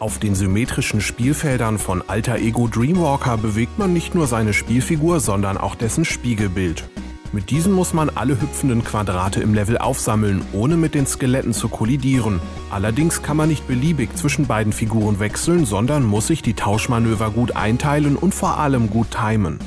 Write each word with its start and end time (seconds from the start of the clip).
Auf 0.00 0.18
den 0.18 0.34
symmetrischen 0.34 1.00
Spielfeldern 1.00 1.78
von 1.78 2.02
Alter 2.08 2.38
Ego 2.38 2.66
Dreamwalker 2.66 3.36
bewegt 3.36 3.78
man 3.78 3.92
nicht 3.92 4.16
nur 4.16 4.26
seine 4.26 4.52
Spielfigur, 4.52 5.20
sondern 5.20 5.56
auch 5.56 5.76
dessen 5.76 6.04
Spiegelbild. 6.04 6.88
Mit 7.30 7.50
diesen 7.50 7.72
muss 7.72 7.94
man 7.94 8.10
alle 8.10 8.40
hüpfenden 8.40 8.82
Quadrate 8.82 9.40
im 9.40 9.54
Level 9.54 9.78
aufsammeln, 9.78 10.44
ohne 10.52 10.76
mit 10.76 10.94
den 10.94 11.06
Skeletten 11.06 11.52
zu 11.52 11.68
kollidieren. 11.68 12.40
Allerdings 12.70 13.22
kann 13.22 13.36
man 13.36 13.48
nicht 13.48 13.68
beliebig 13.68 14.14
zwischen 14.16 14.46
beiden 14.46 14.72
Figuren 14.72 15.20
wechseln, 15.20 15.64
sondern 15.64 16.02
muss 16.02 16.26
sich 16.26 16.42
die 16.42 16.54
Tauschmanöver 16.54 17.30
gut 17.30 17.54
einteilen 17.54 18.16
und 18.16 18.34
vor 18.34 18.58
allem 18.58 18.90
gut 18.90 19.12
timen. 19.12 19.60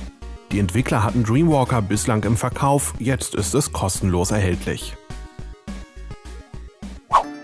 Die 0.51 0.59
Entwickler 0.59 1.03
hatten 1.03 1.23
Dreamwalker 1.23 1.81
bislang 1.81 2.23
im 2.23 2.35
Verkauf, 2.35 2.93
jetzt 2.99 3.33
ist 3.33 3.55
es 3.55 3.71
kostenlos 3.71 4.31
erhältlich. 4.31 4.97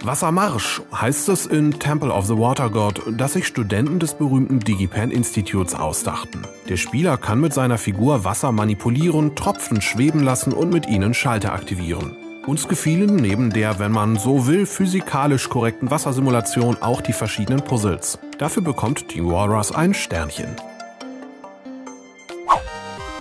Wassermarsch 0.05 0.81
heißt 0.93 1.29
es 1.29 1.45
in 1.45 1.79
Temple 1.79 2.11
of 2.11 2.25
the 2.25 2.37
Water 2.37 2.69
God, 2.69 3.01
dass 3.17 3.33
sich 3.33 3.47
Studenten 3.47 3.99
des 3.99 4.15
berühmten 4.15 4.59
Digipen 4.59 5.11
Instituts 5.11 5.73
ausdachten. 5.73 6.41
Der 6.67 6.75
Spieler 6.75 7.15
kann 7.15 7.39
mit 7.39 7.53
seiner 7.53 7.77
Figur 7.77 8.25
Wasser 8.25 8.51
manipulieren, 8.51 9.33
Tropfen 9.35 9.79
schweben 9.79 10.21
lassen 10.21 10.51
und 10.51 10.73
mit 10.73 10.89
ihnen 10.89 11.13
Schalter 11.13 11.53
aktivieren. 11.53 12.17
Uns 12.45 12.67
gefielen 12.67 13.15
neben 13.15 13.51
der, 13.51 13.79
wenn 13.79 13.93
man 13.93 14.17
so 14.17 14.45
will, 14.45 14.65
physikalisch 14.65 15.47
korrekten 15.47 15.89
Wassersimulation 15.89 16.75
auch 16.81 16.99
die 16.99 17.13
verschiedenen 17.13 17.61
Puzzles. 17.61 18.19
Dafür 18.37 18.61
bekommt 18.61 19.07
Team 19.07 19.31
Walrus 19.31 19.71
ein 19.71 19.93
Sternchen. 19.93 20.49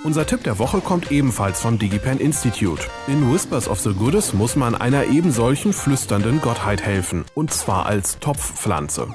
Unser 0.05 0.27
Tipp 0.27 0.43
der 0.43 0.59
Woche 0.59 0.81
kommt 0.81 1.13
ebenfalls 1.13 1.61
vom 1.61 1.79
DigiPen 1.79 2.19
Institute. 2.19 2.83
In 3.07 3.33
Whispers 3.33 3.69
of 3.69 3.79
the 3.79 3.93
Goddess 3.93 4.35
muss 4.35 4.57
man 4.57 4.75
einer 4.75 5.05
ebensolchen 5.05 5.73
flüsternden 5.73 6.41
Gottheit 6.41 6.83
helfen, 6.83 7.25
und 7.35 7.53
zwar 7.53 7.87
als 7.87 8.19
Topfpflanze. 8.19 9.15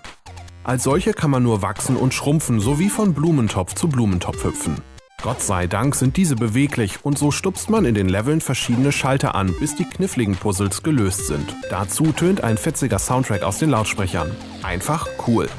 Als 0.64 0.84
solche 0.84 1.12
kann 1.12 1.30
man 1.30 1.44
nur 1.44 1.62
wachsen 1.62 1.97
und 1.97 2.14
schrumpfen, 2.14 2.62
sowie 2.62 2.88
von 2.88 3.14
Blumentopf 3.14 3.73
zu 3.73 3.89
Blumentopf 3.89 4.45
hüpfen. 4.45 4.78
Gott 5.22 5.42
sei 5.42 5.67
Dank 5.67 5.94
sind 5.94 6.16
diese 6.16 6.38
beweglich 6.38 7.03
und 7.03 7.17
so 7.17 7.31
stupst 7.31 7.69
man 7.69 7.84
in 7.84 7.95
den 7.95 8.08
Leveln 8.08 8.40
verschiedene 8.40 8.94
Schalter 8.94 9.36
an, 9.36 9.53
bis 9.59 9.75
die 9.75 9.84
kniffligen 9.84 10.38
Puzzles 10.38 10.84
gelöst 10.84 11.28
sind. 11.28 11.53
Dazu 11.69 12.14
tönt 12.14 12.45
ein 12.45 12.58
fetziger 12.58 13.00
Soundtrack 13.00 13.44
aus 13.44 13.58
den 13.58 13.72
Lautsprechern. 13.72 14.31
Einfach 14.64 15.06
cool. 15.28 15.50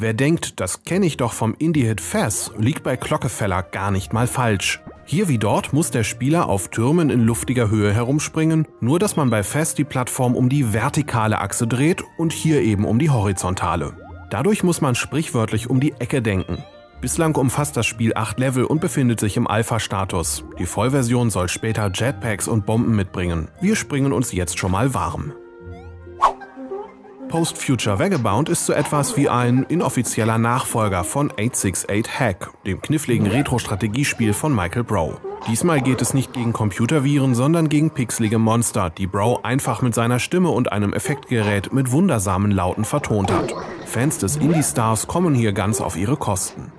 Wer 0.00 0.14
denkt, 0.14 0.60
das 0.60 0.84
kenne 0.84 1.04
ich 1.04 1.18
doch 1.18 1.34
vom 1.34 1.54
Indie-Hit 1.58 2.00
Faz, 2.00 2.52
liegt 2.56 2.82
bei 2.82 2.96
Glockefeller 2.96 3.62
gar 3.62 3.90
nicht 3.90 4.14
mal 4.14 4.26
falsch. 4.26 4.80
Hier 5.04 5.28
wie 5.28 5.36
dort 5.36 5.74
muss 5.74 5.90
der 5.90 6.04
Spieler 6.04 6.48
auf 6.48 6.68
Türmen 6.68 7.10
in 7.10 7.20
luftiger 7.20 7.68
Höhe 7.68 7.92
herumspringen, 7.92 8.66
nur 8.80 8.98
dass 8.98 9.16
man 9.16 9.28
bei 9.28 9.42
Faz 9.42 9.74
die 9.74 9.84
Plattform 9.84 10.36
um 10.36 10.48
die 10.48 10.72
vertikale 10.72 11.38
Achse 11.38 11.66
dreht 11.66 12.02
und 12.16 12.32
hier 12.32 12.62
eben 12.62 12.86
um 12.86 12.98
die 12.98 13.10
horizontale. 13.10 13.92
Dadurch 14.30 14.62
muss 14.62 14.80
man 14.80 14.94
sprichwörtlich 14.94 15.68
um 15.68 15.80
die 15.80 15.92
Ecke 15.98 16.22
denken. 16.22 16.64
Bislang 17.02 17.36
umfasst 17.36 17.76
das 17.76 17.84
Spiel 17.84 18.12
8 18.14 18.38
Level 18.38 18.64
und 18.64 18.80
befindet 18.80 19.20
sich 19.20 19.36
im 19.36 19.46
Alpha-Status. 19.46 20.44
Die 20.58 20.66
Vollversion 20.66 21.28
soll 21.28 21.50
später 21.50 21.90
Jetpacks 21.92 22.48
und 22.48 22.64
Bomben 22.64 22.96
mitbringen. 22.96 23.48
Wir 23.60 23.76
springen 23.76 24.14
uns 24.14 24.32
jetzt 24.32 24.58
schon 24.58 24.72
mal 24.72 24.94
warm. 24.94 25.34
Post-Future 27.30 28.00
Vagabond 28.00 28.48
ist 28.48 28.66
so 28.66 28.72
etwas 28.72 29.16
wie 29.16 29.28
ein 29.28 29.62
inoffizieller 29.68 30.36
Nachfolger 30.36 31.04
von 31.04 31.30
868 31.30 32.18
Hack, 32.18 32.50
dem 32.66 32.82
kniffligen 32.82 33.28
Retro-Strategiespiel 33.28 34.32
von 34.32 34.52
Michael 34.52 34.82
Brow. 34.82 35.20
Diesmal 35.46 35.80
geht 35.80 36.02
es 36.02 36.12
nicht 36.12 36.32
gegen 36.32 36.52
Computerviren, 36.52 37.36
sondern 37.36 37.68
gegen 37.68 37.90
pixelige 37.90 38.38
Monster, 38.38 38.90
die 38.90 39.06
Brow 39.06 39.44
einfach 39.44 39.80
mit 39.80 39.94
seiner 39.94 40.18
Stimme 40.18 40.50
und 40.50 40.72
einem 40.72 40.92
Effektgerät 40.92 41.72
mit 41.72 41.92
wundersamen 41.92 42.50
Lauten 42.50 42.84
vertont 42.84 43.32
hat. 43.32 43.54
Fans 43.86 44.18
des 44.18 44.36
Indie-Stars 44.36 45.06
kommen 45.06 45.32
hier 45.32 45.52
ganz 45.52 45.80
auf 45.80 45.96
ihre 45.96 46.16
Kosten. 46.16 46.72